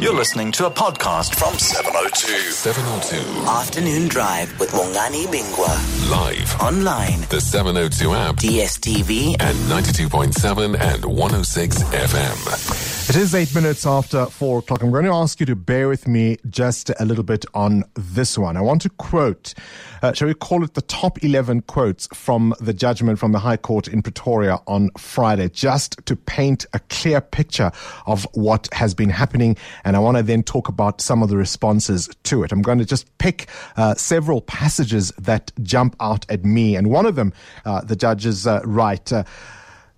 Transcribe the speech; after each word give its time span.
You're 0.00 0.14
listening 0.14 0.50
to 0.52 0.66
a 0.66 0.70
podcast 0.70 1.34
from 1.36 1.56
702. 1.58 2.50
702. 2.50 3.48
Afternoon 3.48 4.08
Drive 4.08 4.58
with 4.58 4.70
Bongani 4.70 5.26
Bingwa. 5.26 6.10
Live. 6.10 6.60
Online, 6.60 7.20
The 7.28 7.40
702 7.40 8.12
app. 8.14 8.36
DSTV, 8.36 9.36
And 9.40 9.56
92.7 9.68 10.80
and 10.80 11.04
106 11.04 11.82
FM. 11.84 12.91
It 13.12 13.18
is 13.18 13.34
eight 13.34 13.54
minutes 13.54 13.84
after 13.84 14.24
four 14.24 14.60
o'clock. 14.60 14.82
I'm 14.82 14.90
going 14.90 15.04
to 15.04 15.12
ask 15.12 15.38
you 15.38 15.44
to 15.44 15.54
bear 15.54 15.86
with 15.86 16.08
me 16.08 16.38
just 16.48 16.90
a 16.98 17.04
little 17.04 17.22
bit 17.22 17.44
on 17.52 17.84
this 17.92 18.38
one. 18.38 18.56
I 18.56 18.62
want 18.62 18.80
to 18.82 18.88
quote, 18.88 19.52
uh, 20.00 20.14
shall 20.14 20.28
we 20.28 20.32
call 20.32 20.64
it 20.64 20.72
the 20.72 20.80
top 20.80 21.22
11 21.22 21.60
quotes 21.60 22.06
from 22.14 22.54
the 22.58 22.72
judgment 22.72 23.18
from 23.18 23.32
the 23.32 23.38
High 23.38 23.58
Court 23.58 23.86
in 23.86 24.00
Pretoria 24.00 24.60
on 24.66 24.88
Friday, 24.96 25.50
just 25.50 25.98
to 26.06 26.16
paint 26.16 26.64
a 26.72 26.78
clear 26.88 27.20
picture 27.20 27.70
of 28.06 28.26
what 28.32 28.66
has 28.72 28.94
been 28.94 29.10
happening. 29.10 29.58
And 29.84 29.94
I 29.94 29.98
want 29.98 30.16
to 30.16 30.22
then 30.22 30.42
talk 30.42 30.70
about 30.70 31.02
some 31.02 31.22
of 31.22 31.28
the 31.28 31.36
responses 31.36 32.08
to 32.22 32.44
it. 32.44 32.50
I'm 32.50 32.62
going 32.62 32.78
to 32.78 32.86
just 32.86 33.18
pick 33.18 33.46
uh, 33.76 33.94
several 33.94 34.40
passages 34.40 35.12
that 35.18 35.52
jump 35.62 35.96
out 36.00 36.24
at 36.30 36.46
me. 36.46 36.76
And 36.76 36.90
one 36.90 37.04
of 37.04 37.16
them, 37.16 37.34
uh, 37.66 37.82
the 37.82 37.94
judges 37.94 38.46
uh, 38.46 38.62
write, 38.64 39.12
uh, 39.12 39.24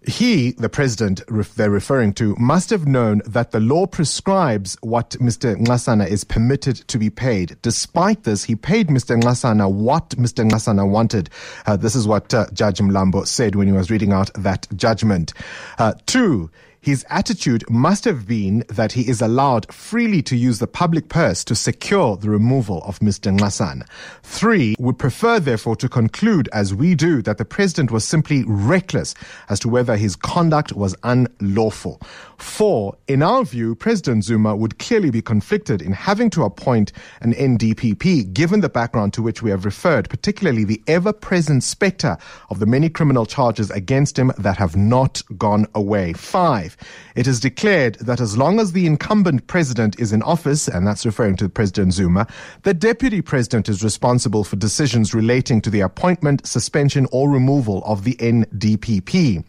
he, 0.06 0.52
the 0.52 0.68
president 0.68 1.22
they're 1.56 1.70
referring 1.70 2.12
to, 2.14 2.36
must 2.36 2.70
have 2.70 2.86
known 2.86 3.22
that 3.26 3.50
the 3.52 3.60
law 3.60 3.86
prescribes 3.86 4.76
what 4.82 5.10
Mr. 5.10 5.56
Nxasana 5.56 6.06
is 6.06 6.24
permitted 6.24 6.76
to 6.88 6.98
be 6.98 7.10
paid. 7.10 7.56
Despite 7.62 8.24
this, 8.24 8.45
he 8.45 8.56
paid 8.56 8.88
Mr. 8.88 9.20
Nxasana 9.20 9.70
what 9.70 10.10
Mr. 10.10 10.48
Nxasana 10.48 10.88
wanted. 10.88 11.30
Uh, 11.66 11.76
this 11.76 11.95
is 11.95 12.06
what 12.06 12.32
uh, 12.34 12.46
Judge 12.52 12.78
Mlambo 12.78 13.26
said 13.26 13.54
when 13.54 13.66
he 13.66 13.72
was 13.72 13.90
reading 13.90 14.12
out 14.12 14.30
that 14.34 14.66
judgment. 14.76 15.32
Uh, 15.78 15.95
two, 16.06 16.50
his 16.84 17.06
attitude 17.09 17.65
must 17.70 18.05
have 18.05 18.27
been 18.27 18.62
that 18.69 18.93
he 18.93 19.09
is 19.09 19.23
allowed 19.23 19.73
freely 19.73 20.20
to 20.20 20.37
use 20.37 20.59
the 20.59 20.66
public 20.66 21.09
purse 21.09 21.43
to 21.45 21.55
secure 21.55 22.19
the 22.19 22.29
removal 22.29 22.83
of 22.84 22.98
Mr. 22.98 23.35
Nxasana. 23.35 23.87
Three, 24.23 24.74
we 24.79 24.93
prefer 24.93 25.41
therefore 25.41 25.76
to 25.76 25.88
conclude, 25.88 26.46
as 26.52 26.74
we 26.74 26.95
do, 26.95 27.23
that 27.23 27.38
the 27.38 27.45
president 27.46 27.91
was 27.91 28.04
simply 28.04 28.45
reckless 28.46 29.15
as 29.49 29.59
to 29.60 29.68
whether 29.71 29.96
his 29.96 30.15
conduct 30.15 30.74
was 30.74 30.95
unlawful. 31.04 32.02
Four, 32.37 32.96
in 33.09 33.23
our 33.23 33.45
view, 33.45 33.74
President 33.74 34.24
Zuma 34.24 34.54
would 34.54 34.79
clearly 34.79 35.10
be 35.10 35.23
conflicted 35.23 35.80
in 35.80 35.93
having 35.93 36.29
to 36.30 36.43
appoint 36.43 36.93
an 37.23 37.32
NDPP, 37.32 38.35
given 38.35 38.60
the 38.60 38.69
background 38.69 39.15
to 39.15 39.23
which 39.23 39.43
we 39.43 39.51
have 39.51 39.65
referred, 39.65 40.10
particularly 40.10 40.65
the 40.65 40.82
ever 40.87 41.13
present 41.13 41.63
spectre 41.63 42.19
of 42.51 42.59
the 42.59 42.66
many 42.66 42.91
criminal 42.91 43.24
charges 43.24 43.71
against 43.71 44.19
him 44.19 44.32
that 44.37 44.59
have 44.59 44.76
not 44.76 45.23
gone 45.38 45.66
away. 45.74 46.13
Five, 46.13 46.73
it 47.14 47.26
is 47.26 47.40
declared 47.40 47.96
that 47.96 48.20
as 48.20 48.36
long 48.36 48.60
as 48.60 48.72
the 48.72 48.86
incumbent 48.86 49.46
president 49.46 49.98
is 49.98 50.12
in 50.12 50.22
office, 50.22 50.68
and 50.68 50.86
that's 50.86 51.06
referring 51.06 51.36
to 51.36 51.48
President 51.48 51.92
Zuma, 51.92 52.26
the 52.62 52.74
deputy 52.74 53.20
president 53.20 53.68
is 53.68 53.82
responsible 53.82 54.44
for 54.44 54.56
decisions 54.56 55.14
relating 55.14 55.60
to 55.60 55.70
the 55.70 55.80
appointment, 55.80 56.46
suspension, 56.46 57.06
or 57.12 57.30
removal 57.30 57.82
of 57.84 58.04
the 58.04 58.14
NDPP. 58.16 59.45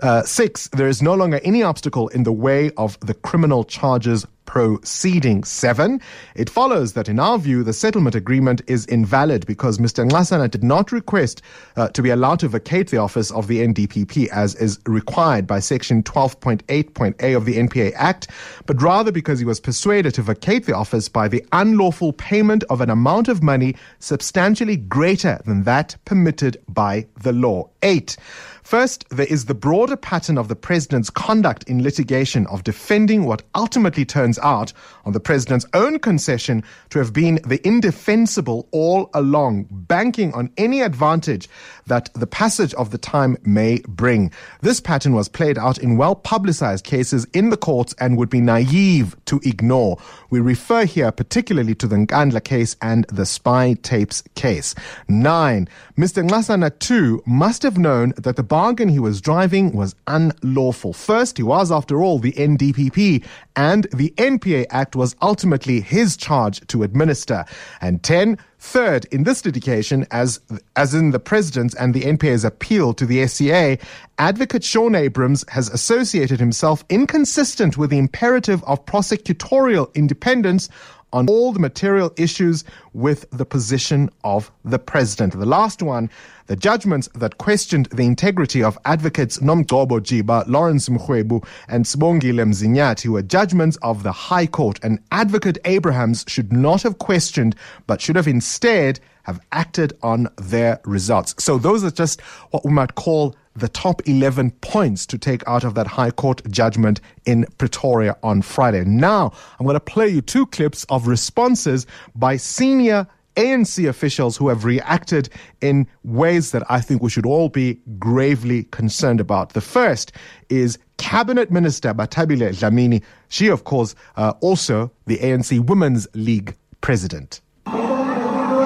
Uh, 0.00 0.22
six, 0.22 0.68
there 0.68 0.88
is 0.88 1.00
no 1.00 1.14
longer 1.14 1.40
any 1.44 1.62
obstacle 1.62 2.08
in 2.08 2.24
the 2.24 2.32
way 2.32 2.70
of 2.76 2.98
the 3.00 3.14
criminal 3.14 3.64
charges 3.64 4.26
proceeding. 4.46 5.44
Seven, 5.44 6.00
it 6.34 6.50
follows 6.50 6.92
that 6.92 7.08
in 7.08 7.18
our 7.18 7.38
view, 7.38 7.62
the 7.62 7.72
settlement 7.72 8.14
agreement 8.14 8.62
is 8.66 8.86
invalid 8.86 9.46
because 9.46 9.78
Mr. 9.78 10.08
Nxasana 10.08 10.50
did 10.50 10.64
not 10.64 10.92
request 10.92 11.42
uh, 11.76 11.88
to 11.88 12.02
be 12.02 12.10
allowed 12.10 12.40
to 12.40 12.48
vacate 12.48 12.90
the 12.90 12.98
office 12.98 13.30
of 13.30 13.46
the 13.46 13.60
NDPP 13.60 14.28
as 14.28 14.54
is 14.56 14.78
required 14.86 15.46
by 15.46 15.60
section 15.60 16.02
12.8.a 16.02 17.34
of 17.34 17.44
the 17.44 17.56
NPA 17.56 17.92
Act, 17.94 18.28
but 18.66 18.80
rather 18.80 19.12
because 19.12 19.38
he 19.38 19.44
was 19.44 19.60
persuaded 19.60 20.14
to 20.14 20.22
vacate 20.22 20.66
the 20.66 20.76
office 20.76 21.08
by 21.08 21.28
the 21.28 21.44
unlawful 21.52 22.12
payment 22.12 22.64
of 22.64 22.80
an 22.80 22.90
amount 22.90 23.28
of 23.28 23.42
money 23.42 23.74
substantially 23.98 24.76
greater 24.76 25.40
than 25.44 25.64
that 25.64 25.96
permitted 26.04 26.56
by 26.68 27.06
the 27.22 27.32
law. 27.32 27.68
Eight, 27.82 28.16
First, 28.64 29.04
there 29.10 29.26
is 29.26 29.44
the 29.44 29.54
broader 29.54 29.94
pattern 29.94 30.38
of 30.38 30.48
the 30.48 30.56
president's 30.56 31.10
conduct 31.10 31.64
in 31.64 31.82
litigation 31.82 32.46
of 32.46 32.64
defending 32.64 33.26
what 33.26 33.42
ultimately 33.54 34.06
turns 34.06 34.33
out, 34.40 34.72
on 35.04 35.12
the 35.12 35.20
president's 35.20 35.66
own 35.74 35.98
concession, 35.98 36.62
to 36.90 36.98
have 36.98 37.12
been 37.12 37.40
the 37.46 37.60
indefensible 37.66 38.68
all 38.70 39.10
along, 39.14 39.66
banking 39.70 40.32
on 40.34 40.50
any 40.56 40.80
advantage 40.80 41.48
that 41.86 42.10
the 42.14 42.26
passage 42.26 42.74
of 42.74 42.90
the 42.90 42.98
time 42.98 43.36
may 43.44 43.80
bring. 43.86 44.30
This 44.60 44.80
pattern 44.80 45.14
was 45.14 45.28
played 45.28 45.58
out 45.58 45.78
in 45.78 45.96
well 45.96 46.14
publicized 46.14 46.84
cases 46.84 47.26
in 47.32 47.50
the 47.50 47.56
courts 47.56 47.94
and 47.98 48.16
would 48.16 48.30
be 48.30 48.40
naive 48.40 49.16
to 49.26 49.40
ignore. 49.44 49.98
We 50.30 50.40
refer 50.40 50.84
here 50.84 51.12
particularly 51.12 51.74
to 51.76 51.86
the 51.86 51.96
Nkandla 51.96 52.44
case 52.44 52.76
and 52.80 53.06
the 53.08 53.26
spy 53.26 53.74
tapes 53.82 54.22
case. 54.34 54.74
Nine, 55.08 55.68
Mr. 55.98 56.26
Nxasana 56.26 56.78
too 56.78 57.22
must 57.26 57.62
have 57.62 57.78
known 57.78 58.12
that 58.16 58.36
the 58.36 58.42
bargain 58.42 58.88
he 58.88 58.98
was 58.98 59.20
driving 59.20 59.72
was 59.72 59.94
unlawful. 60.06 60.92
First, 60.92 61.36
he 61.36 61.42
was, 61.42 61.70
after 61.70 62.02
all, 62.02 62.18
the 62.18 62.32
NDPP, 62.32 63.24
and 63.56 63.86
the 63.92 64.12
NPA 64.24 64.66
Act 64.70 64.96
was 64.96 65.14
ultimately 65.20 65.80
his 65.80 66.16
charge 66.16 66.66
to 66.68 66.82
administer. 66.82 67.44
And 67.80 68.02
10, 68.02 68.38
Third, 68.64 69.04
in 69.12 69.24
this 69.24 69.44
litigation, 69.44 70.06
as, 70.10 70.40
as 70.74 70.94
in 70.94 71.10
the 71.10 71.18
President's 71.18 71.74
and 71.74 71.92
the 71.92 72.00
NPA's 72.00 72.46
appeal 72.46 72.94
to 72.94 73.04
the 73.04 73.26
SCA, 73.26 73.76
Advocate 74.16 74.64
Shaun 74.64 74.94
Abrahams 74.94 75.44
has 75.50 75.68
associated 75.68 76.40
himself 76.40 76.82
inconsistent 76.88 77.76
with 77.76 77.90
the 77.90 77.98
imperative 77.98 78.64
of 78.64 78.86
prosecutorial 78.86 79.94
independence 79.94 80.70
on 81.14 81.28
all 81.28 81.52
the 81.52 81.60
material 81.60 82.12
issues 82.16 82.64
with 82.92 83.24
the 83.30 83.46
position 83.46 84.10
of 84.24 84.50
the 84.64 84.80
president. 84.80 85.32
The 85.32 85.46
last 85.46 85.80
one, 85.80 86.10
the 86.48 86.56
judgments 86.56 87.08
that 87.14 87.38
questioned 87.38 87.86
the 87.86 88.02
integrity 88.02 88.64
of 88.64 88.76
advocates 88.84 89.38
Nomgcobo 89.38 90.00
Jiba, 90.00 90.46
Lawrence 90.48 90.88
Mrwebi, 90.88 91.42
and 91.68 91.84
Sibongile 91.84 92.44
Mzinyathi 92.44 93.06
were 93.06 93.22
judgments 93.22 93.78
of 93.80 94.02
the 94.02 94.12
High 94.12 94.48
Court, 94.48 94.80
and 94.82 94.98
advocate 95.12 95.56
Abrahams 95.64 96.24
should 96.26 96.52
not 96.52 96.82
have 96.82 96.98
questioned, 96.98 97.54
but 97.86 98.00
should 98.00 98.16
have 98.16 98.28
instead 98.28 98.98
have 99.22 99.40
acted 99.52 99.96
on 100.02 100.28
their 100.36 100.80
results. 100.84 101.34
So 101.38 101.58
those 101.58 101.84
are 101.84 101.92
just 101.92 102.20
what 102.50 102.64
we 102.64 102.72
might 102.72 102.96
call 102.96 103.36
the 103.54 103.68
top 103.68 104.02
11 104.06 104.50
points 104.62 105.06
to 105.06 105.18
take 105.18 105.46
out 105.46 105.64
of 105.64 105.74
that 105.74 105.86
High 105.86 106.10
Court 106.10 106.42
judgment 106.50 107.00
in 107.24 107.46
Pretoria 107.58 108.16
on 108.22 108.42
Friday. 108.42 108.84
Now, 108.84 109.32
I'm 109.58 109.66
going 109.66 109.74
to 109.74 109.80
play 109.80 110.08
you 110.08 110.20
two 110.20 110.46
clips 110.46 110.84
of 110.88 111.06
responses 111.06 111.86
by 112.14 112.36
senior 112.36 113.06
ANC 113.36 113.88
officials 113.88 114.36
who 114.36 114.48
have 114.48 114.64
reacted 114.64 115.28
in 115.60 115.86
ways 116.04 116.52
that 116.52 116.62
I 116.70 116.80
think 116.80 117.02
we 117.02 117.10
should 117.10 117.26
all 117.26 117.48
be 117.48 117.80
gravely 117.98 118.64
concerned 118.64 119.20
about. 119.20 119.52
The 119.54 119.60
first 119.60 120.12
is 120.48 120.78
Cabinet 120.98 121.50
Minister 121.50 121.92
Bathabile 121.92 122.54
Dlamini. 122.54 123.02
She, 123.28 123.48
of 123.48 123.64
course, 123.64 123.94
uh, 124.16 124.34
also 124.40 124.92
the 125.06 125.18
ANC 125.18 125.58
Women's 125.66 126.06
League 126.14 126.54
president. 126.80 127.40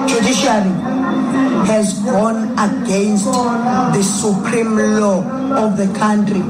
judiciary 0.07 1.18
has 1.65 1.99
gone 1.99 2.51
against 2.57 3.25
the 3.25 4.03
supreme 4.03 4.75
law 4.99 5.19
of 5.63 5.77
the 5.77 5.87
country, 5.97 6.41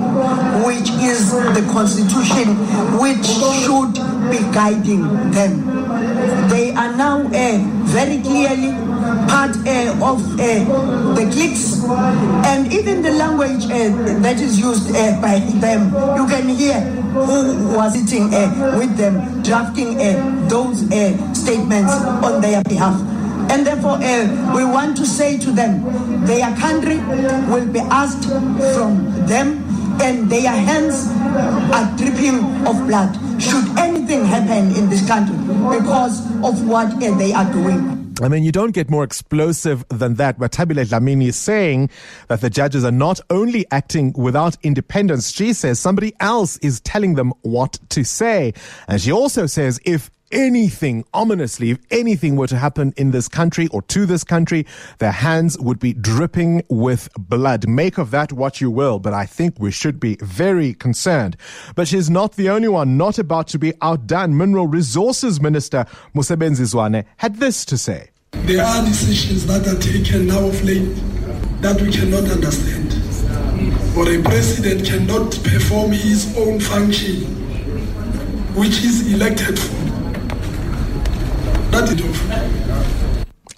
which 0.65 0.89
is 1.01 1.31
the 1.31 1.65
constitution, 1.71 2.55
which 2.99 3.25
should 3.63 3.93
be 4.29 4.39
guiding 4.53 5.03
them. 5.31 5.65
They 6.49 6.71
are 6.73 6.95
now 6.95 7.21
uh, 7.27 7.57
very 7.85 8.21
clearly 8.21 8.71
part 9.27 9.55
uh, 9.65 10.11
of 10.11 10.19
uh, 10.39 11.15
the 11.15 11.29
cliques, 11.31 11.83
and 12.45 12.71
even 12.73 13.01
the 13.01 13.11
language 13.11 13.65
uh, 13.65 14.19
that 14.21 14.39
is 14.39 14.59
used 14.59 14.91
by 15.21 15.39
them. 15.59 15.93
You 16.17 16.27
can 16.27 16.49
hear 16.49 16.79
who 17.13 17.75
was 17.75 17.93
sitting 17.93 18.29
with 18.77 18.95
them 18.97 19.41
drafting 19.43 19.97
those 20.47 20.79
statements 21.37 21.93
on 22.23 22.41
their 22.41 22.61
behalf. 22.63 23.18
And 23.49 23.65
therefore, 23.65 23.97
uh, 24.01 24.53
we 24.55 24.63
want 24.63 24.95
to 24.97 25.05
say 25.05 25.37
to 25.39 25.51
them, 25.51 26.25
their 26.25 26.55
country 26.55 26.97
will 27.51 27.67
be 27.67 27.79
asked 27.79 28.25
from 28.75 29.25
them, 29.27 29.65
and 30.01 30.29
their 30.29 30.51
hands 30.51 31.07
are 31.73 31.97
dripping 31.97 32.43
of 32.67 32.87
blood. 32.87 33.17
Should 33.41 33.77
anything 33.77 34.25
happen 34.25 34.75
in 34.75 34.89
this 34.89 35.05
country 35.07 35.35
because 35.77 36.25
of 36.43 36.67
what 36.67 36.93
uh, 37.01 37.17
they 37.17 37.33
are 37.33 37.51
doing. 37.51 37.99
I 38.21 38.27
mean, 38.27 38.43
you 38.43 38.51
don't 38.51 38.71
get 38.71 38.89
more 38.89 39.05
explosive 39.05 39.85
than 39.87 40.15
that. 40.15 40.37
Bathabile 40.37 40.85
Dlamini 40.85 41.27
is 41.29 41.37
saying 41.37 41.89
that 42.27 42.41
the 42.41 42.49
judges 42.49 42.83
are 42.83 42.91
not 42.91 43.21
only 43.29 43.65
acting 43.71 44.11
without 44.13 44.57
independence, 44.61 45.31
she 45.31 45.53
says 45.53 45.79
somebody 45.79 46.13
else 46.19 46.57
is 46.57 46.81
telling 46.81 47.15
them 47.15 47.33
what 47.43 47.79
to 47.89 48.03
say. 48.03 48.53
And 48.89 48.99
she 48.99 49.11
also 49.11 49.45
says 49.45 49.79
if 49.85 50.11
anything, 50.31 51.05
ominously, 51.13 51.71
if 51.71 51.79
anything 51.91 52.35
were 52.35 52.47
to 52.47 52.57
happen 52.57 52.93
in 52.97 53.11
this 53.11 53.27
country 53.27 53.67
or 53.67 53.81
to 53.83 54.05
this 54.05 54.23
country, 54.23 54.65
their 54.99 55.11
hands 55.11 55.57
would 55.59 55.79
be 55.79 55.93
dripping 55.93 56.63
with 56.69 57.09
blood. 57.17 57.67
Make 57.67 57.97
of 57.97 58.11
that 58.11 58.31
what 58.33 58.61
you 58.61 58.71
will, 58.71 58.99
but 58.99 59.13
I 59.13 59.25
think 59.25 59.55
we 59.59 59.71
should 59.71 59.99
be 59.99 60.17
very 60.21 60.73
concerned. 60.73 61.37
But 61.75 61.87
she's 61.87 62.09
not 62.09 62.35
the 62.35 62.49
only 62.49 62.67
one 62.67 62.97
not 62.97 63.19
about 63.19 63.47
to 63.49 63.59
be 63.59 63.73
outdone. 63.81 64.37
Mineral 64.37 64.67
Resources 64.67 65.41
Minister 65.41 65.85
Mosebenzi 66.15 66.65
Zwane 66.65 67.05
had 67.17 67.37
this 67.37 67.65
to 67.65 67.77
say. 67.77 68.09
There 68.31 68.63
are 68.63 68.85
decisions 68.85 69.47
that 69.47 69.67
are 69.67 69.79
taken 69.79 70.27
now 70.27 70.47
of 70.47 70.63
late 70.63 70.95
that 71.61 71.81
we 71.81 71.91
cannot 71.91 72.29
understand. 72.29 72.93
Or 73.97 74.07
a 74.07 74.21
president 74.21 74.85
cannot 74.85 75.31
perform 75.43 75.91
his 75.91 76.37
own 76.37 76.59
function, 76.59 77.23
which 78.55 78.83
is 78.83 79.11
elected 79.13 79.59
for. 79.59 79.98
That 81.79 81.93
is 81.93 82.01
all. 82.01 82.98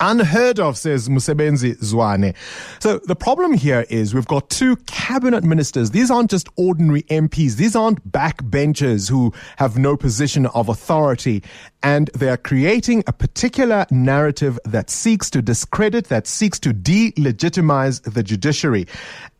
Unheard 0.01 0.59
of, 0.59 0.79
says 0.79 1.09
Mosebenzi 1.09 1.77
Zwane. 1.77 2.35
So 2.79 2.97
the 3.05 3.15
problem 3.15 3.53
here 3.53 3.85
is 3.87 4.15
we've 4.15 4.25
got 4.25 4.49
two 4.49 4.75
cabinet 4.87 5.43
ministers. 5.43 5.91
These 5.91 6.09
aren't 6.09 6.31
just 6.31 6.49
ordinary 6.55 7.03
MPs. 7.03 7.57
These 7.57 7.75
aren't 7.75 8.11
backbenchers 8.11 9.07
who 9.09 9.31
have 9.57 9.77
no 9.77 9.95
position 9.95 10.47
of 10.47 10.69
authority. 10.69 11.43
And 11.83 12.09
they 12.15 12.29
are 12.29 12.37
creating 12.37 13.03
a 13.05 13.13
particular 13.13 13.85
narrative 13.91 14.57
that 14.65 14.89
seeks 14.89 15.29
to 15.31 15.41
discredit, 15.41 16.05
that 16.05 16.25
seeks 16.25 16.59
to 16.61 16.73
delegitimize 16.73 18.01
the 18.11 18.23
judiciary. 18.23 18.87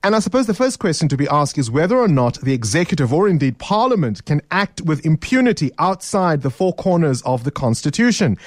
And 0.04 0.16
I 0.16 0.20
suppose 0.20 0.48
the 0.48 0.56
first 0.56 0.80
question 0.80 1.08
to 1.10 1.18
be 1.18 1.28
asked 1.28 1.60
is 1.60 1.70
whether 1.70 1.96
or 1.96 2.08
not 2.08 2.42
the 2.42 2.54
executive 2.54 3.14
or 3.14 3.28
indeed 3.28 3.60
parliament 3.60 4.26
can 4.26 4.42
act 4.50 4.82
with 4.82 5.06
impunity 5.06 5.72
outside 5.78 6.42
the 6.42 6.50
four 6.50 6.74
corners 6.74 7.22
of 7.22 7.44
the 7.44 7.52
constitution. 7.52 8.38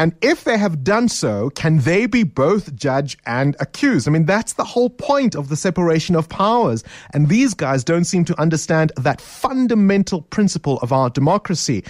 And 0.00 0.14
if 0.22 0.44
they 0.44 0.56
have 0.56 0.82
done 0.82 1.10
so, 1.10 1.50
can 1.50 1.80
they 1.80 2.06
be 2.06 2.22
both 2.22 2.74
judge 2.74 3.18
and 3.26 3.54
accused? 3.60 4.08
I 4.08 4.10
mean, 4.10 4.24
that's 4.24 4.54
the 4.54 4.64
whole 4.64 4.88
point 4.88 5.34
of 5.34 5.50
the 5.50 5.56
separation 5.56 6.16
of 6.16 6.26
powers. 6.26 6.82
And 7.12 7.28
these 7.28 7.52
guys 7.52 7.84
don't 7.84 8.04
seem 8.04 8.24
to 8.24 8.40
understand 8.40 8.92
that 8.96 9.20
fundamental 9.20 10.22
principle 10.22 10.78
of 10.78 10.90
our 10.90 11.10
democracy. 11.10 11.84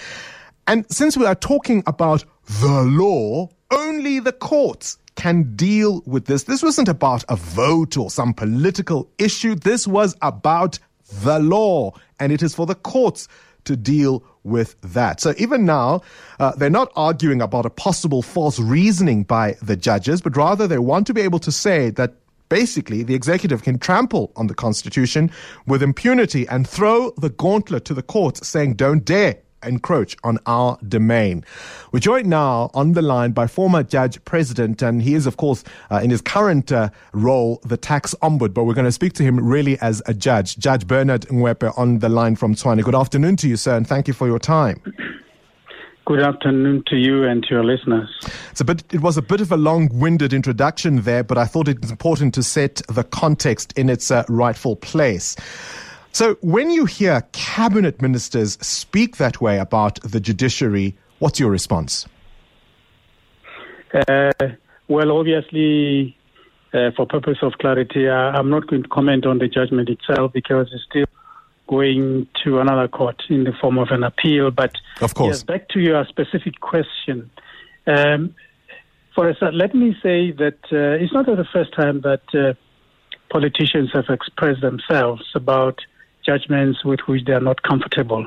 And 0.67 0.85
since 0.91 1.15
we 1.15 1.25
are 1.25 1.35
talking 1.35 1.83
about 1.87 2.25
the 2.59 2.81
law, 2.81 3.47
only 3.71 4.19
the 4.19 4.33
courts 4.33 4.97
can 5.15 5.55
deal 5.55 6.03
with 6.05 6.25
this. 6.25 6.43
This 6.43 6.61
wasn't 6.61 6.89
about 6.89 7.23
a 7.29 7.37
vote 7.37 7.95
or 7.95 8.11
some 8.11 8.33
political 8.33 9.09
issue. 9.19 9.55
This 9.55 9.87
was 9.87 10.17
about 10.21 10.79
the 11.23 11.39
law. 11.39 11.93
And 12.19 12.33
it 12.33 12.43
is 12.43 12.53
for 12.53 12.65
the 12.65 12.75
courts 12.75 13.29
to 13.63 13.77
deal 13.77 14.21
with 14.43 14.79
that. 14.81 15.19
So 15.21 15.33
even 15.37 15.65
now, 15.65 16.01
uh, 16.39 16.53
they're 16.55 16.69
not 16.69 16.91
arguing 16.95 17.41
about 17.41 17.65
a 17.65 17.69
possible 17.69 18.21
false 18.21 18.59
reasoning 18.59 19.23
by 19.23 19.55
the 19.61 19.75
judges, 19.75 20.21
but 20.21 20.35
rather 20.35 20.67
they 20.67 20.79
want 20.79 21.07
to 21.07 21.13
be 21.13 21.21
able 21.21 21.39
to 21.39 21.51
say 21.51 21.89
that 21.91 22.15
basically 22.49 23.03
the 23.03 23.15
executive 23.15 23.63
can 23.63 23.79
trample 23.79 24.31
on 24.35 24.47
the 24.47 24.53
constitution 24.53 25.31
with 25.67 25.81
impunity 25.81 26.47
and 26.47 26.67
throw 26.67 27.11
the 27.11 27.29
gauntlet 27.29 27.85
to 27.85 27.93
the 27.93 28.03
courts 28.03 28.45
saying, 28.45 28.73
don't 28.73 29.05
dare 29.05 29.37
encroach 29.63 30.15
on 30.23 30.39
our 30.45 30.77
domain. 30.87 31.43
We're 31.91 31.99
joined 31.99 32.27
now 32.27 32.71
on 32.73 32.93
the 32.93 33.01
line 33.01 33.31
by 33.31 33.47
former 33.47 33.83
judge 33.83 34.23
president, 34.25 34.81
and 34.81 35.01
he 35.01 35.13
is, 35.13 35.25
of 35.27 35.37
course, 35.37 35.63
uh, 35.89 36.01
in 36.03 36.09
his 36.09 36.21
current 36.21 36.71
uh, 36.71 36.89
role, 37.13 37.59
the 37.63 37.77
tax 37.77 38.15
ombud, 38.21 38.53
but 38.53 38.63
we're 38.63 38.73
going 38.73 38.85
to 38.85 38.91
speak 38.91 39.13
to 39.13 39.23
him 39.23 39.39
really 39.39 39.79
as 39.79 40.01
a 40.05 40.13
judge. 40.13 40.57
Judge 40.57 40.87
Bernard 40.87 41.21
Ngoepe 41.23 41.77
on 41.77 41.99
the 41.99 42.09
line 42.09 42.35
from 42.35 42.55
Tshwane. 42.55 42.83
Good 42.83 42.95
afternoon 42.95 43.35
to 43.37 43.47
you, 43.47 43.57
sir, 43.57 43.75
and 43.75 43.87
thank 43.87 44.07
you 44.07 44.13
for 44.13 44.27
your 44.27 44.39
time. 44.39 44.81
Good 46.05 46.21
afternoon 46.21 46.83
to 46.87 46.97
you 46.97 47.23
and 47.25 47.43
to 47.43 47.49
your 47.53 47.63
listeners. 47.63 48.09
A 48.59 48.63
bit, 48.63 48.83
it 48.91 49.01
was 49.01 49.17
a 49.17 49.21
bit 49.21 49.39
of 49.39 49.51
a 49.51 49.57
long-winded 49.57 50.33
introduction 50.33 51.01
there, 51.01 51.23
but 51.23 51.37
I 51.37 51.45
thought 51.45 51.67
it 51.67 51.79
was 51.79 51.91
important 51.91 52.33
to 52.33 52.43
set 52.43 52.81
the 52.89 53.03
context 53.03 53.71
in 53.77 53.87
its 53.87 54.09
uh, 54.09 54.23
rightful 54.27 54.75
place. 54.75 55.35
So, 56.13 56.35
when 56.41 56.69
you 56.69 56.85
hear 56.85 57.21
cabinet 57.31 58.01
ministers 58.01 58.57
speak 58.61 59.17
that 59.17 59.39
way 59.39 59.59
about 59.59 60.01
the 60.01 60.19
judiciary, 60.19 60.95
what's 61.19 61.39
your 61.39 61.49
response? 61.49 62.05
Uh, 63.93 64.31
well, 64.87 65.17
obviously, 65.17 66.17
uh, 66.73 66.91
for 66.97 67.05
purpose 67.05 67.37
of 67.41 67.53
clarity, 67.53 68.09
uh, 68.09 68.13
I'm 68.13 68.49
not 68.49 68.67
going 68.67 68.83
to 68.83 68.89
comment 68.89 69.25
on 69.25 69.39
the 69.39 69.47
judgment 69.47 69.89
itself 69.89 70.33
because 70.33 70.69
it's 70.73 70.83
still 70.83 71.05
going 71.67 72.27
to 72.43 72.59
another 72.59 72.89
court 72.89 73.23
in 73.29 73.45
the 73.45 73.53
form 73.53 73.77
of 73.77 73.87
an 73.91 74.03
appeal. 74.03 74.51
But 74.51 74.75
of 74.99 75.13
course, 75.13 75.37
yes, 75.37 75.43
back 75.43 75.69
to 75.69 75.79
your 75.79 76.05
specific 76.05 76.59
question. 76.59 77.29
Um, 77.87 78.35
for 79.15 79.29
a 79.29 79.35
start, 79.35 79.53
let 79.53 79.73
me 79.73 79.95
say 80.03 80.31
that 80.31 80.59
uh, 80.71 81.01
it's 81.01 81.13
not 81.13 81.25
the 81.25 81.45
first 81.53 81.73
time 81.73 82.01
that 82.01 82.23
uh, 82.33 82.53
politicians 83.29 83.91
have 83.93 84.05
expressed 84.09 84.61
themselves 84.61 85.23
about 85.35 85.79
judgments 86.25 86.83
with 86.83 87.01
which 87.01 87.25
they 87.25 87.33
are 87.33 87.41
not 87.41 87.63
comfortable. 87.63 88.25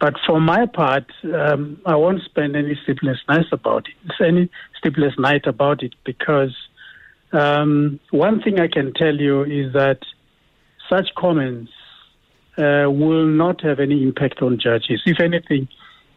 But 0.00 0.14
for 0.26 0.40
my 0.40 0.66
part, 0.66 1.10
um, 1.34 1.80
I 1.84 1.96
won't 1.96 2.22
spend 2.22 2.54
any 2.54 2.78
sleepless 2.84 3.18
nights 3.28 3.48
about 3.50 3.86
it. 3.88 4.12
Any 4.24 4.48
sleepless 4.80 5.14
night 5.18 5.46
about 5.46 5.82
it 5.82 5.94
because 6.04 6.54
um, 7.32 7.98
one 8.10 8.40
thing 8.42 8.60
I 8.60 8.68
can 8.68 8.92
tell 8.94 9.14
you 9.14 9.42
is 9.42 9.72
that 9.72 9.98
such 10.88 11.14
comments 11.16 11.72
uh, 12.56 12.86
will 12.88 13.26
not 13.26 13.60
have 13.62 13.80
any 13.80 14.02
impact 14.02 14.40
on 14.40 14.58
judges. 14.58 15.02
If 15.04 15.20
anything, 15.20 15.68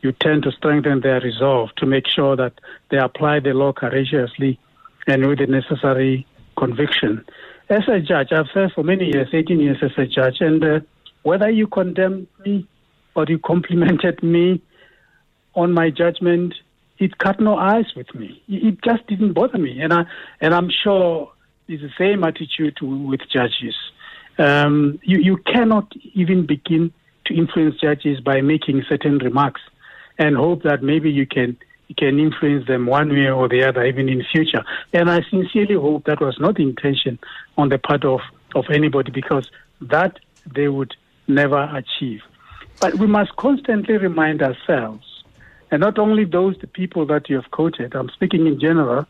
you 0.02 0.12
tend 0.12 0.44
to 0.44 0.52
strengthen 0.52 1.02
their 1.02 1.20
resolve 1.20 1.70
to 1.78 1.86
make 1.86 2.08
sure 2.08 2.36
that 2.36 2.54
they 2.90 2.98
apply 2.98 3.40
the 3.40 3.54
law 3.54 3.74
courageously 3.74 4.60
and 5.08 5.28
with 5.28 5.40
the 5.40 5.48
necessary 5.48 6.26
conviction. 6.58 7.26
As 7.72 7.88
a 7.88 8.02
judge, 8.02 8.34
I've 8.34 8.48
served 8.54 8.74
for 8.74 8.84
many 8.84 9.06
years, 9.06 9.30
18 9.32 9.62
years 9.62 9.78
as 9.82 9.92
a 9.98 10.06
judge, 10.06 10.42
and 10.42 10.62
uh, 10.62 10.80
whether 11.24 11.50
you 11.50 11.68
condemned 11.68 12.28
me 12.46 12.68
or 13.16 13.26
you 13.30 13.40
complimented 13.40 14.22
me 14.36 14.62
on 15.56 15.72
my 15.72 15.90
judgment, 15.90 16.54
it 17.00 17.18
cut 17.18 17.40
no 17.40 17.56
eyes 17.56 17.86
with 17.96 18.14
me. 18.14 18.44
It 18.50 18.84
just 18.84 19.08
didn't 19.08 19.32
bother 19.32 19.58
me, 19.58 19.80
and 19.80 19.94
I 19.94 20.04
and 20.42 20.54
I'm 20.54 20.70
sure 20.70 21.32
it's 21.70 21.82
the 21.82 21.92
same 21.98 22.26
attitude 22.26 22.78
with 22.82 23.22
judges. 23.32 23.76
Um, 24.38 25.00
you 25.04 25.20
you 25.20 25.38
cannot 25.38 25.94
even 26.14 26.46
begin 26.46 26.92
to 27.28 27.34
influence 27.34 27.80
judges 27.80 28.20
by 28.20 28.42
making 28.42 28.84
certain 28.90 29.18
remarks 29.20 29.62
and 30.18 30.36
hope 30.36 30.64
that 30.64 30.84
maybe 30.84 31.10
you 31.10 31.26
can 31.26 31.58
can 31.96 32.20
influence 32.20 32.68
them 32.68 32.86
one 32.86 33.10
way 33.10 33.30
or 33.30 33.48
the 33.48 33.64
other, 33.64 33.84
even 33.86 34.10
in 34.10 34.24
future. 34.32 34.64
And 34.94 35.10
I 35.10 35.22
sincerely 35.30 35.76
hope 35.76 36.06
that 36.06 36.22
was 36.22 36.40
not 36.40 36.56
the 36.56 36.64
intention 36.64 37.20
on 37.58 37.70
the 37.70 37.78
part 37.78 38.06
of, 38.06 38.22
of 38.56 38.66
anybody 38.72 39.12
because 39.12 39.50
that 39.82 40.20
they 40.54 40.68
would 40.68 40.96
never 41.28 41.64
achieve. 41.76 42.22
But 42.80 42.96
we 42.96 43.08
must 43.08 43.36
constantly 43.36 43.98
remind 43.98 44.42
ourselves, 44.42 45.06
and 45.70 45.82
not 45.82 46.00
only 46.00 46.26
those 46.26 46.58
the 46.60 46.68
people 46.68 47.06
that 47.08 47.30
you 47.30 47.36
have 47.36 47.52
quoted, 47.52 47.96
I'm 47.96 48.10
speaking 48.10 48.48
in 48.48 48.60
general, 48.60 49.06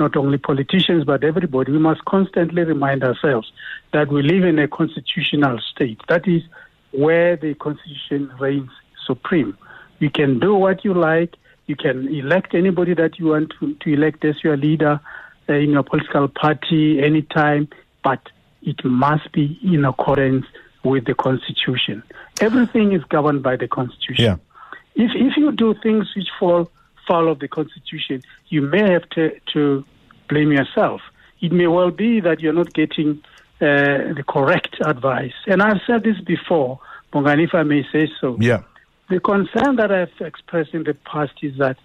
not 0.00 0.16
only 0.16 0.38
politicians 0.38 1.04
but 1.04 1.22
everybody, 1.22 1.72
we 1.72 1.78
must 1.78 2.04
constantly 2.04 2.64
remind 2.64 3.04
ourselves 3.04 3.52
that 3.92 4.08
we 4.08 4.22
live 4.22 4.44
in 4.44 4.58
a 4.58 4.66
constitutional 4.66 5.60
state. 5.72 6.00
That 6.08 6.26
is 6.26 6.42
where 6.90 7.36
the 7.36 7.54
constitution 7.54 8.32
reigns 8.38 8.70
supreme. 9.06 9.56
You 9.98 10.10
can 10.10 10.40
do 10.40 10.54
what 10.54 10.84
you 10.84 10.94
like, 10.94 11.36
you 11.66 11.76
can 11.76 12.08
elect 12.08 12.54
anybody 12.54 12.94
that 12.94 13.18
you 13.18 13.26
want 13.26 13.52
to, 13.60 13.74
to 13.74 13.92
elect 13.92 14.24
as 14.24 14.42
your 14.42 14.56
leader 14.56 15.00
uh, 15.48 15.52
in 15.52 15.70
your 15.70 15.82
political 15.82 16.28
party 16.28 17.00
anytime, 17.02 17.68
but 18.02 18.20
it 18.62 18.84
must 18.84 19.30
be 19.32 19.58
in 19.62 19.84
accordance 19.84 20.46
with 20.84 21.04
the 21.04 21.14
Constitution. 21.14 22.02
Everything 22.40 22.92
is 22.92 23.02
governed 23.04 23.42
by 23.42 23.56
the 23.56 23.68
Constitution. 23.68 24.24
Yeah. 24.24 24.36
If 24.94 25.10
if 25.14 25.36
you 25.36 25.52
do 25.52 25.74
things 25.82 26.08
which 26.14 26.28
fall 26.38 26.70
foul 27.06 27.30
of 27.30 27.38
the 27.38 27.48
Constitution, 27.48 28.22
you 28.48 28.62
may 28.62 28.90
have 28.92 29.08
to, 29.10 29.38
to 29.52 29.84
blame 30.28 30.52
yourself. 30.52 31.00
It 31.40 31.52
may 31.52 31.66
well 31.66 31.90
be 31.90 32.20
that 32.20 32.40
you're 32.40 32.52
not 32.52 32.72
getting 32.72 33.22
uh, 33.60 34.14
the 34.14 34.24
correct 34.26 34.76
advice. 34.84 35.32
And 35.46 35.62
I've 35.62 35.80
said 35.86 36.04
this 36.04 36.20
before, 36.20 36.78
Bongani, 37.12 37.44
if 37.44 37.54
I 37.54 37.62
may 37.62 37.84
say 37.92 38.08
so. 38.20 38.36
Yeah. 38.40 38.62
The 39.12 39.20
concern 39.20 39.76
that 39.76 39.92
I've 39.92 40.26
expressed 40.26 40.72
in 40.72 40.84
the 40.84 40.94
past 40.94 41.34
is 41.42 41.58
that 41.58 41.76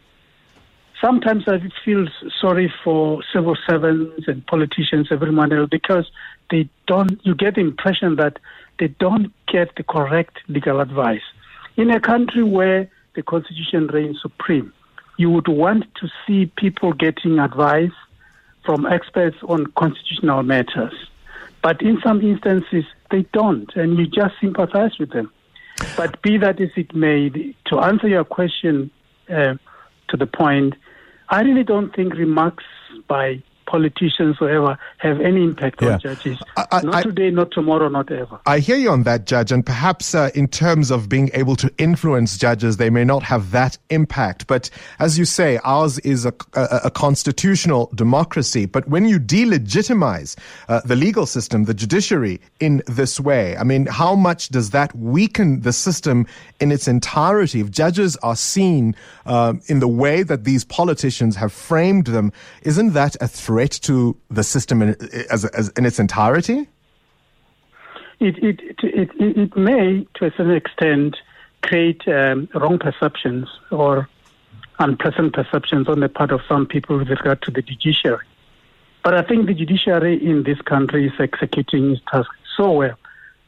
sometimes 1.02 1.44
I 1.46 1.60
feel 1.84 2.08
sorry 2.40 2.74
for 2.86 3.22
civil 3.34 3.58
servants 3.68 4.30
and 4.30 4.48
politicians, 4.48 5.10
everyone 5.12 5.52
else, 5.52 5.68
because 5.70 6.10
they 6.50 6.70
don't. 6.86 7.20
You 7.26 7.36
get 7.36 7.56
the 7.56 7.60
impression 7.60 8.16
that 8.16 8.40
they 8.80 8.88
don't 8.88 9.34
get 9.46 9.76
the 9.76 9.84
correct 9.84 10.38
legal 10.48 10.80
advice. 10.80 11.28
In 11.76 11.92
a 11.92 12.00
country 12.00 12.44
where 12.44 12.90
the 13.16 13.24
constitution 13.24 13.88
reigns 13.88 14.22
supreme, 14.22 14.72
you 15.18 15.30
would 15.30 15.50
want 15.50 15.84
to 15.96 16.08
see 16.26 16.46
people 16.56 16.94
getting 16.94 17.40
advice 17.40 17.98
from 18.64 18.86
experts 18.86 19.36
on 19.44 19.66
constitutional 19.76 20.44
matters. 20.44 20.94
But 21.62 21.82
in 21.82 22.00
some 22.00 22.22
instances, 22.22 22.86
they 23.12 23.24
don't, 23.34 23.70
and 23.76 23.98
you 23.98 24.08
just 24.08 24.36
sympathize 24.40 24.98
with 24.98 25.10
them. 25.10 25.30
But 25.98 26.22
be 26.22 26.38
that 26.38 26.62
as 26.62 26.70
it 26.76 26.96
may, 26.96 27.30
to 27.66 27.80
answer 27.80 28.08
your 28.08 28.24
question, 28.24 28.92
uh, 29.30 29.56
to 30.10 30.18
the 30.18 30.28
point. 30.28 30.76
I 31.30 31.42
really 31.42 31.64
don't 31.64 31.94
think 31.94 32.14
remarks 32.14 32.64
by 33.08 33.44
politicians, 33.68 34.38
whoever, 34.40 34.78
have 34.98 35.20
any 35.22 35.44
impact 35.44 35.82
Yeah. 35.82 35.94
on 35.94 36.00
judges. 36.00 36.38
I- 36.56 36.82
not 36.84 36.96
I- 36.96 37.02
today, 37.04 37.30
not 37.30 37.52
tomorrow, 37.52 37.90
not 37.90 38.12
ever. 38.12 38.40
I 38.46 38.60
hear 38.60 38.78
you 38.78 38.90
on 38.90 39.04
that, 39.04 39.26
Judge, 39.28 39.52
and 39.52 39.66
perhaps 39.66 40.16
uh, 40.16 40.30
in 40.34 40.48
terms 40.48 40.90
of 40.90 41.10
being 41.10 41.30
able 41.34 41.56
to 41.58 41.72
influence 41.78 42.38
judges, 42.38 42.78
they 42.78 42.90
may 42.90 43.04
not 43.04 43.24
have 43.24 43.52
that 43.52 43.78
impact. 43.90 44.48
But 44.48 44.70
as 45.00 45.20
you 45.20 45.26
say, 45.26 45.60
ours 45.64 46.00
is 46.00 46.26
a, 46.26 46.34
a, 46.54 46.82
a 46.86 46.92
constitutional 46.92 47.92
democracy. 47.94 48.66
But 48.66 48.88
when 48.88 49.06
you 49.06 49.20
delegitimize 49.20 50.36
uh, 50.70 50.82
the 50.86 50.96
legal 50.96 51.26
system, 51.26 51.66
the 51.66 51.74
judiciary, 51.74 52.40
in 52.60 52.82
this 52.88 53.20
way, 53.20 53.58
I 53.58 53.64
mean, 53.64 53.86
how 53.88 54.16
much 54.16 54.50
does 54.50 54.70
that 54.72 54.96
weaken 54.96 55.62
the 55.62 55.74
system 55.74 56.26
in 56.62 56.72
its 56.72 56.88
entirety? 56.88 57.60
If 57.60 57.70
judges 57.72 58.16
are 58.18 58.36
seen 58.36 58.96
um, 59.26 59.62
in 59.68 59.80
the 59.80 59.88
way 59.88 60.24
that 60.24 60.46
these 60.46 60.64
politicians 60.64 61.36
have 61.36 61.52
framed 61.52 62.08
them, 62.08 62.32
isn't 62.64 62.94
that 62.94 63.16
a 63.20 63.28
threat 63.28 63.57
to 63.66 64.16
the 64.30 64.44
system 64.44 64.82
in, 64.82 64.96
as, 65.30 65.46
as, 65.46 65.70
in 65.70 65.86
its 65.86 66.00
entirety? 66.00 66.68
It, 68.20 68.38
it, 68.44 68.60
it, 68.84 69.10
it, 69.20 69.38
it 69.38 69.58
may, 69.58 70.08
to 70.16 70.26
a 70.26 70.32
certain 70.32 70.56
extent, 70.56 71.18
create 71.62 72.08
um, 72.08 72.50
wrong 72.54 72.80
perceptions 72.80 73.48
or 73.72 74.08
unpleasant 74.80 75.34
perceptions 75.34 75.88
on 75.88 76.00
the 76.00 76.10
part 76.10 76.32
of 76.32 76.42
some 76.48 76.66
people 76.66 76.98
with 76.98 77.10
regard 77.10 77.42
to 77.44 77.52
the 77.52 77.62
judiciary. 77.62 78.26
But 79.04 79.14
I 79.14 79.22
think 79.22 79.48
the 79.48 79.54
judiciary 79.54 80.24
in 80.24 80.44
this 80.44 80.60
country 80.62 81.08
is 81.08 81.14
executing 81.20 81.92
its 81.92 82.02
task 82.12 82.30
so 82.56 82.72
well 82.72 82.98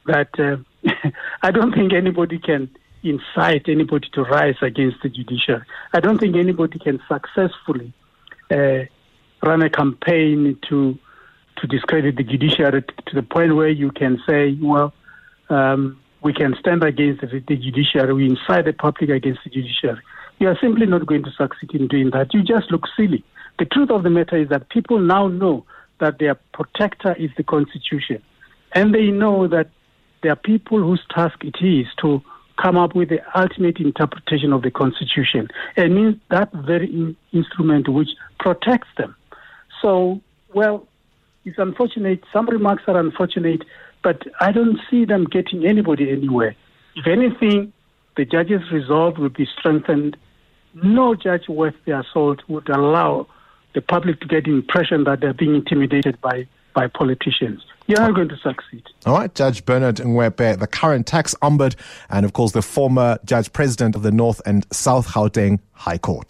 that 0.05 0.29
uh, 0.39 0.57
I 1.41 1.51
don't 1.51 1.73
think 1.73 1.93
anybody 1.93 2.39
can 2.39 2.69
incite 3.03 3.67
anybody 3.67 4.09
to 4.13 4.23
rise 4.23 4.57
against 4.61 5.01
the 5.03 5.09
judiciary. 5.09 5.63
I 5.93 5.99
don't 5.99 6.17
think 6.17 6.35
anybody 6.35 6.79
can 6.79 6.99
successfully 7.07 7.93
uh, 8.51 8.85
run 9.41 9.61
a 9.61 9.69
campaign 9.69 10.57
to 10.69 10.97
to 11.57 11.67
discredit 11.67 12.15
the 12.15 12.23
judiciary 12.23 12.81
to 12.81 13.15
the 13.15 13.21
point 13.21 13.55
where 13.55 13.67
you 13.67 13.91
can 13.91 14.17
say, 14.27 14.57
well, 14.61 14.93
um, 15.49 15.99
we 16.21 16.33
can 16.33 16.55
stand 16.59 16.83
against 16.83 17.21
the, 17.21 17.27
the 17.27 17.57
judiciary, 17.57 18.13
we 18.13 18.25
incite 18.25 18.65
the 18.65 18.73
public 18.73 19.09
against 19.09 19.41
the 19.43 19.49
judiciary. 19.49 20.01
You 20.39 20.47
are 20.47 20.57
simply 20.61 20.85
not 20.85 21.05
going 21.05 21.23
to 21.23 21.31
succeed 21.31 21.71
in 21.73 21.87
doing 21.87 22.11
that. 22.11 22.33
You 22.33 22.43
just 22.43 22.71
look 22.71 22.83
silly. 22.95 23.23
The 23.57 23.65
truth 23.65 23.91
of 23.91 24.03
the 24.03 24.09
matter 24.09 24.37
is 24.37 24.47
that 24.49 24.69
people 24.69 24.99
now 24.99 25.27
know 25.27 25.65
that 25.99 26.19
their 26.19 26.35
protector 26.53 27.13
is 27.15 27.29
the 27.35 27.43
Constitution. 27.43 28.23
And 28.73 28.93
they 28.95 29.07
know 29.07 29.47
that 29.47 29.69
there 30.23 30.31
are 30.31 30.37
people 30.37 30.79
whose 30.79 31.01
task 31.13 31.43
it 31.43 31.57
is 31.61 31.87
to 32.01 32.21
come 32.61 32.77
up 32.77 32.95
with 32.95 33.09
the 33.09 33.19
ultimate 33.37 33.79
interpretation 33.79 34.53
of 34.53 34.61
the 34.61 34.71
Constitution. 34.71 35.49
And 35.75 35.95
means 35.95 36.15
that 36.29 36.51
very 36.53 36.87
in- 36.87 37.17
instrument 37.33 37.89
which 37.89 38.09
protects 38.39 38.87
them. 38.97 39.15
So, 39.81 40.21
well, 40.53 40.87
it's 41.45 41.57
unfortunate. 41.57 42.23
Some 42.33 42.47
remarks 42.47 42.83
are 42.87 42.99
unfortunate, 42.99 43.63
but 44.03 44.23
I 44.39 44.51
don't 44.51 44.79
see 44.89 45.05
them 45.05 45.25
getting 45.25 45.65
anybody 45.65 46.11
anywhere. 46.11 46.55
If 46.95 47.07
anything, 47.07 47.73
the 48.17 48.25
judge's 48.25 48.71
resolve 48.71 49.17
will 49.17 49.29
be 49.29 49.47
strengthened. 49.57 50.17
No 50.73 51.15
judge 51.15 51.47
worth 51.47 51.75
their 51.85 52.05
salt 52.13 52.41
would 52.47 52.69
allow 52.69 53.27
the 53.73 53.81
public 53.81 54.19
to 54.21 54.27
get 54.27 54.45
the 54.45 54.51
impression 54.51 55.03
that 55.05 55.21
they're 55.21 55.33
being 55.33 55.55
intimidated 55.55 56.19
by, 56.21 56.47
by 56.73 56.87
politicians. 56.87 57.63
You're 57.87 57.99
not 57.99 58.13
going 58.13 58.29
to 58.29 58.37
succeed. 58.37 58.83
All 59.05 59.17
right, 59.17 59.33
Judge 59.33 59.65
Bernard 59.65 59.95
Ngoepe, 59.95 60.59
the 60.59 60.67
current 60.67 61.07
tax 61.07 61.33
ombud, 61.41 61.75
and 62.09 62.23
of 62.23 62.33
course 62.33 62.51
the 62.51 62.61
former 62.61 63.17
Judge 63.25 63.51
President 63.51 63.95
of 63.95 64.03
the 64.03 64.11
North 64.11 64.41
and 64.45 64.65
South 64.71 65.07
Gauteng 65.07 65.59
High 65.71 65.97
Court. 65.97 66.27